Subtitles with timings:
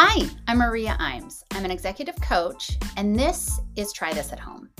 [0.00, 1.42] Hi, I'm Maria Imes.
[1.50, 4.70] I'm an executive coach, and this is Try This at Home.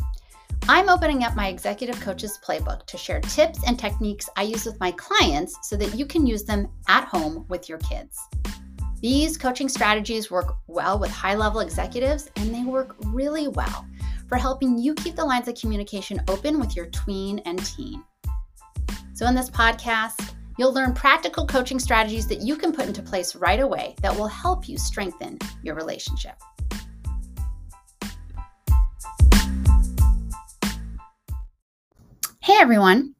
[0.69, 4.79] I'm opening up my executive coach's playbook to share tips and techniques I use with
[4.79, 8.16] my clients so that you can use them at home with your kids.
[9.01, 13.89] These coaching strategies work well with high level executives, and they work really well
[14.29, 18.05] for helping you keep the lines of communication open with your tween and teen.
[19.14, 23.37] So, in this podcast, You'll learn practical coaching strategies that you can put into place
[23.37, 26.34] right away that will help you strengthen your relationship.
[32.43, 33.15] Hey everyone.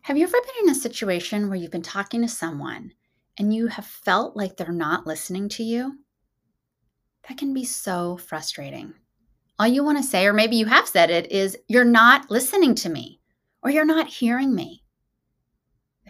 [0.00, 2.90] Have you ever been in a situation where you've been talking to someone
[3.38, 6.00] and you have felt like they're not listening to you?
[7.28, 8.94] That can be so frustrating.
[9.60, 12.74] All you want to say, or maybe you have said it, is, You're not listening
[12.76, 13.20] to me,
[13.62, 14.81] or You're not hearing me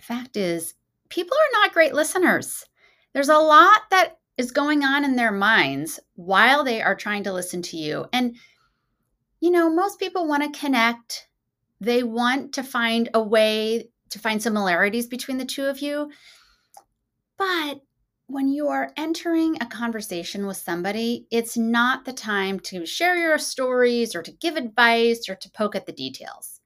[0.02, 0.74] fact is,
[1.09, 2.65] people are not great listeners.
[3.13, 7.32] There's a lot that is going on in their minds while they are trying to
[7.32, 8.07] listen to you.
[8.12, 8.37] And,
[9.40, 11.29] you know, most people want to connect,
[11.80, 16.10] they want to find a way to find similarities between the two of you.
[17.37, 17.80] But
[18.27, 23.37] when you are entering a conversation with somebody, it's not the time to share your
[23.37, 26.62] stories or to give advice or to poke at the details.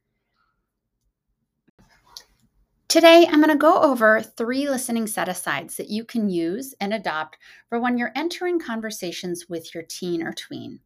[2.96, 6.94] Today, I'm going to go over three listening set asides that you can use and
[6.94, 7.36] adopt
[7.68, 10.80] for when you're entering conversations with your teen or tween.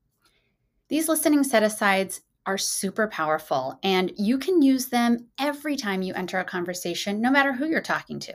[0.89, 6.13] These listening set asides are super powerful, and you can use them every time you
[6.15, 8.35] enter a conversation, no matter who you're talking to.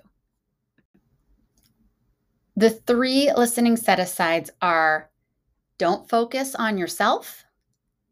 [2.55, 5.09] The three listening set asides are
[5.79, 7.43] don't focus on yourself,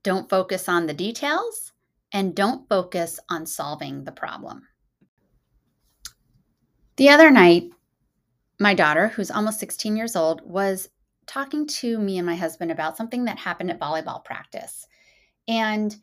[0.03, 1.72] don't focus on the details,
[2.11, 4.64] and don't focus on solving the problem.
[6.95, 7.72] The other night,
[8.59, 10.90] my daughter, who's almost 16 years old, was
[11.25, 14.85] talking to me and my husband about something that happened at volleyball practice.
[15.47, 15.95] And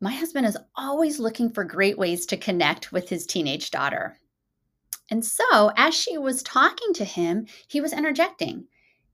[0.00, 4.18] my husband is always looking for great ways to connect with his teenage daughter.
[5.10, 8.66] And so, as she was talking to him, he was interjecting.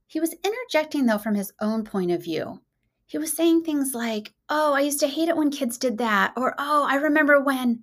[0.07, 2.61] He was interjecting, though, from his own point of view.
[3.07, 6.33] He was saying things like, Oh, I used to hate it when kids did that.
[6.37, 7.83] Or, Oh, I remember when.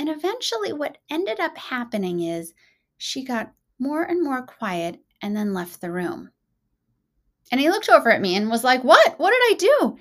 [0.00, 2.54] And eventually, what ended up happening is
[2.96, 6.30] she got more and more quiet and then left the room.
[7.52, 9.18] And he looked over at me and was like, What?
[9.18, 9.98] What did I do?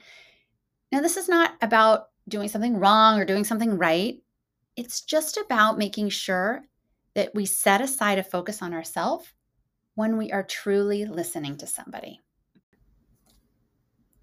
[0.93, 4.23] Now, this is not about doing something wrong or doing something right.
[4.77, 6.63] It's just about making sure
[7.15, 9.27] that we set aside a focus on ourselves
[9.95, 12.21] when we are truly listening to somebody.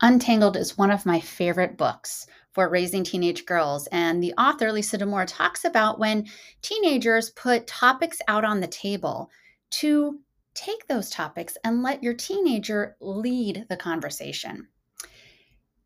[0.00, 2.26] Untangled is one of my favorite books
[2.56, 3.86] for raising teenage girls.
[3.88, 6.26] And the author, Lisa Damour, talks about when
[6.62, 9.30] teenagers put topics out on the table
[9.72, 10.20] to
[10.54, 14.68] take those topics and let your teenager lead the conversation.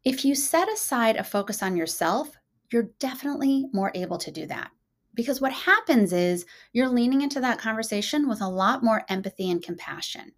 [0.05, 2.31] If you set aside a focus on yourself,
[2.71, 4.71] you're definitely more able to do that.
[5.13, 9.61] Because what happens is you're leaning into that conversation with a lot more empathy and
[9.61, 10.35] compassion.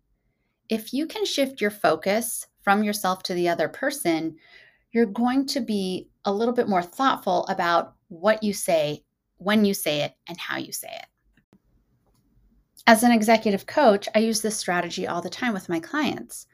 [0.70, 4.36] If you can shift your focus from yourself to the other person,
[4.92, 9.02] you're going to be a little bit more thoughtful about what you say,
[9.38, 11.06] when you say it, and how you say it.
[12.86, 16.46] As an executive coach, I use this strategy all the time with my clients.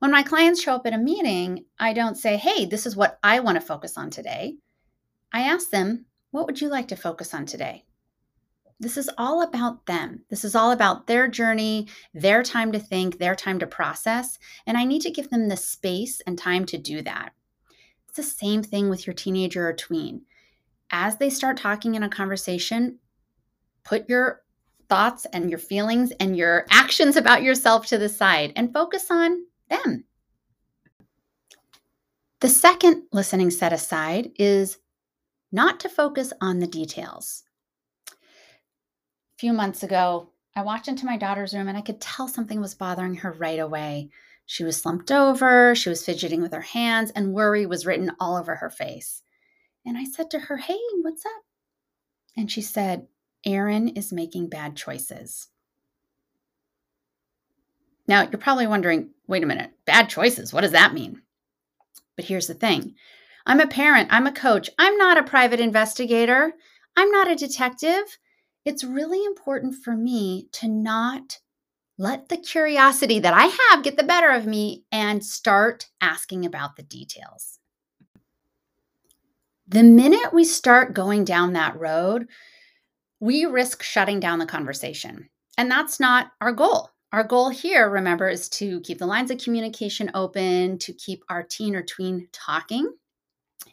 [0.00, 3.18] When my clients show up at a meeting, I don't say, hey, this is what
[3.22, 4.56] I want to focus on today.
[5.32, 7.84] I ask them, what would you like to focus on today?
[8.80, 10.24] This is all about them.
[10.30, 14.38] This is all about their journey, their time to think, their time to process.
[14.66, 17.32] And I need to give them the space and time to do that
[18.18, 20.22] the same thing with your teenager or tween.
[20.90, 22.98] As they start talking in a conversation,
[23.84, 24.42] put your
[24.88, 29.44] thoughts and your feelings and your actions about yourself to the side and focus on
[29.70, 30.04] them.
[32.40, 34.78] The second listening set aside is
[35.52, 37.44] not to focus on the details.
[38.10, 38.14] A
[39.38, 42.74] few months ago, I walked into my daughter's room and I could tell something was
[42.74, 44.10] bothering her right away.
[44.50, 48.34] She was slumped over, she was fidgeting with her hands, and worry was written all
[48.34, 49.20] over her face.
[49.84, 51.42] And I said to her, Hey, what's up?
[52.34, 53.08] And she said,
[53.44, 55.48] Aaron is making bad choices.
[58.06, 61.20] Now, you're probably wondering, wait a minute, bad choices, what does that mean?
[62.16, 62.94] But here's the thing
[63.44, 66.54] I'm a parent, I'm a coach, I'm not a private investigator,
[66.96, 68.16] I'm not a detective.
[68.64, 71.38] It's really important for me to not
[71.98, 76.76] let the curiosity that I have get the better of me and start asking about
[76.76, 77.58] the details.
[79.66, 82.28] The minute we start going down that road,
[83.20, 85.28] we risk shutting down the conversation.
[85.58, 86.90] And that's not our goal.
[87.12, 91.42] Our goal here, remember, is to keep the lines of communication open, to keep our
[91.42, 92.92] teen or tween talking.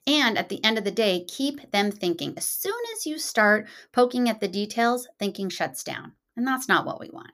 [0.08, 2.34] And at the end of the day, keep them thinking.
[2.38, 6.14] As soon as you start poking at the details, thinking shuts down.
[6.36, 7.32] And that's not what we want.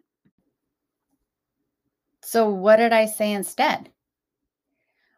[2.23, 3.89] So, what did I say instead?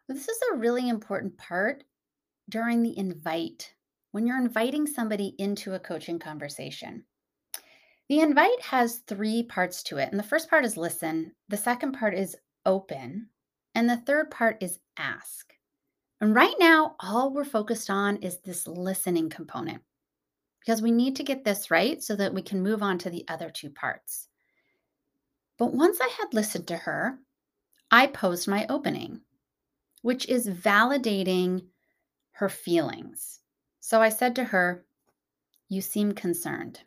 [0.08, 1.84] This is a really important part
[2.48, 3.74] during the invite,
[4.12, 7.04] when you're inviting somebody into a coaching conversation.
[8.08, 10.10] The invite has three parts to it.
[10.10, 12.36] And the first part is listen, the second part is
[12.66, 13.28] open,
[13.74, 15.54] and the third part is ask.
[16.20, 19.82] And right now, all we're focused on is this listening component
[20.60, 23.24] because we need to get this right so that we can move on to the
[23.28, 24.28] other two parts.
[25.58, 27.18] But once I had listened to her,
[27.90, 29.20] I posed my opening,
[30.02, 31.66] which is validating
[32.32, 33.40] her feelings.
[33.80, 34.84] So I said to her,
[35.68, 36.80] You seem concerned.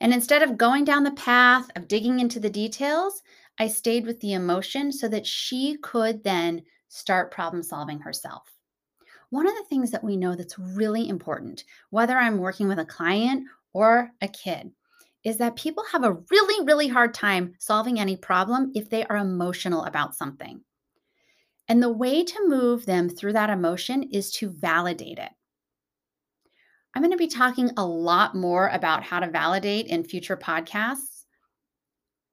[0.00, 3.22] And instead of going down the path of digging into the details,
[3.58, 8.42] I stayed with the emotion so that she could then start problem solving herself.
[9.28, 12.84] One of the things that we know that's really important, whether I'm working with a
[12.84, 14.72] client or a kid,
[15.24, 19.16] is that people have a really, really hard time solving any problem if they are
[19.16, 20.62] emotional about something.
[21.68, 25.30] And the way to move them through that emotion is to validate it.
[26.94, 31.24] I'm going to be talking a lot more about how to validate in future podcasts,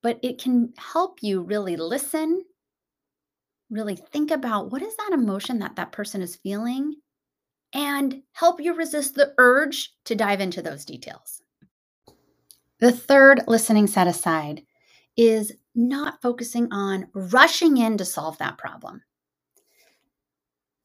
[0.01, 2.41] but it can help you really listen,
[3.69, 6.95] really think about what is that emotion that that person is feeling,
[7.73, 11.41] and help you resist the urge to dive into those details.
[12.79, 14.63] The third listening set aside
[15.17, 19.01] is not focusing on rushing in to solve that problem.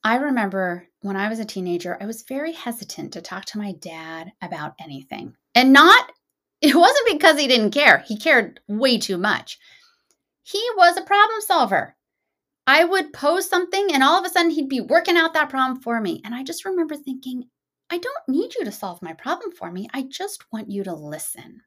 [0.02, 3.72] I remember when I was a teenager, I was very hesitant to talk to my
[3.72, 5.36] dad about anything.
[5.54, 6.10] And not,
[6.62, 9.58] it wasn't because he didn't care, he cared way too much.
[10.42, 11.94] He was a problem solver.
[12.66, 15.80] I would pose something, and all of a sudden, he'd be working out that problem
[15.80, 16.22] for me.
[16.24, 17.44] And I just remember thinking,
[17.90, 19.88] I don't need you to solve my problem for me.
[19.92, 21.60] I just want you to listen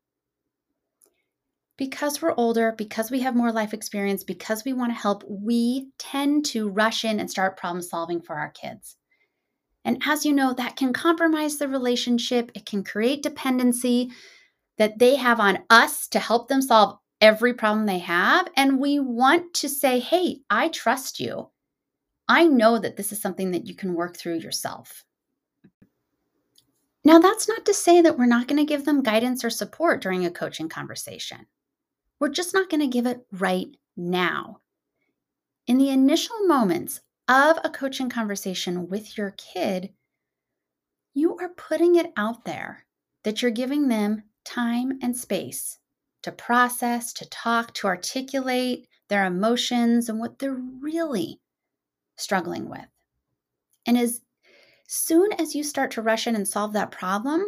[1.77, 5.89] because we're older, because we have more life experience, because we want to help, we
[5.97, 8.95] tend to rush in and start problem solving for our kids.
[9.83, 12.51] And as you know, that can compromise the relationship.
[12.55, 14.11] It can create dependency
[14.77, 18.47] that they have on us to help them solve every problem they have.
[18.57, 21.49] And we want to say, hey, I trust you.
[22.27, 25.03] I know that this is something that you can work through yourself.
[27.03, 30.01] Now, that's not to say that we're not going to give them guidance or support
[30.01, 31.45] during a coaching conversation.
[32.19, 33.67] We're just not going to give it right
[33.97, 34.61] now.
[35.67, 39.93] In the initial moments of a coaching conversation with your kid,
[41.13, 42.85] you are putting it out there
[43.23, 45.79] that you're giving them time and space
[46.21, 51.39] to process, to talk, to articulate their emotions and what they're really
[52.15, 52.87] struggling with.
[53.85, 54.21] And as
[54.87, 57.43] soon as you start to rush in and solve that problem,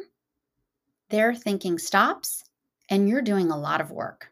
[1.09, 2.43] their thinking stops
[2.89, 4.31] and you're doing a lot of work.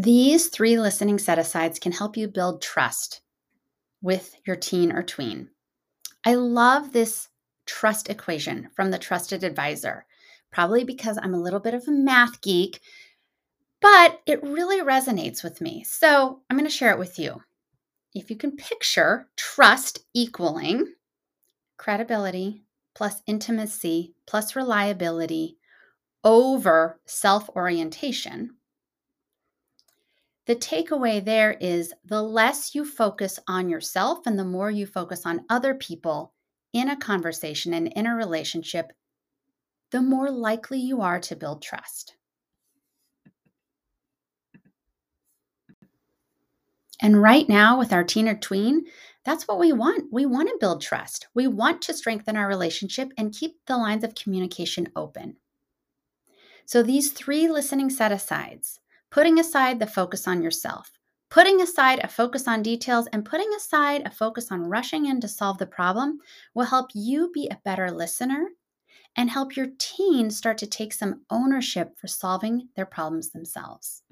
[0.00, 3.20] These three listening set asides can help you build trust
[4.00, 5.48] with your teen or tween.
[6.24, 7.28] I love this
[7.66, 10.06] trust equation from the trusted advisor,
[10.52, 12.80] probably because I'm a little bit of a math geek,
[13.80, 15.82] but it really resonates with me.
[15.82, 17.42] So I'm going to share it with you.
[18.14, 20.94] If you can picture trust equaling
[21.76, 22.62] credibility
[22.94, 25.58] plus intimacy plus reliability
[26.22, 28.57] over self orientation,
[30.48, 35.26] the takeaway there is the less you focus on yourself and the more you focus
[35.26, 36.32] on other people
[36.72, 38.90] in a conversation and in a relationship,
[39.90, 42.14] the more likely you are to build trust.
[47.02, 48.86] And right now, with our teen or tween,
[49.26, 50.10] that's what we want.
[50.10, 51.26] We want to build trust.
[51.34, 55.36] We want to strengthen our relationship and keep the lines of communication open.
[56.64, 60.92] So, these three listening set asides putting aside the focus on yourself,
[61.30, 65.28] putting aside a focus on details, and putting aside a focus on rushing in to
[65.28, 66.18] solve the problem
[66.54, 68.48] will help you be a better listener
[69.16, 74.02] and help your teen start to take some ownership for solving their problems themselves.